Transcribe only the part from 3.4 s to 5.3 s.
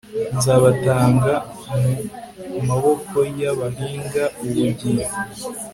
abahiga ubugingo